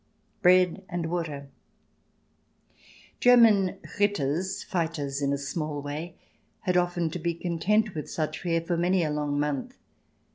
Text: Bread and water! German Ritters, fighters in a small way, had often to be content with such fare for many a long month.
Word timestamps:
Bread 0.41 0.83
and 0.89 1.11
water! 1.11 1.49
German 3.19 3.77
Ritters, 3.99 4.63
fighters 4.63 5.21
in 5.21 5.31
a 5.31 5.37
small 5.37 5.79
way, 5.79 6.15
had 6.61 6.75
often 6.75 7.11
to 7.11 7.19
be 7.19 7.35
content 7.35 7.93
with 7.93 8.09
such 8.09 8.41
fare 8.41 8.61
for 8.61 8.77
many 8.77 9.03
a 9.03 9.11
long 9.11 9.39
month. 9.39 9.77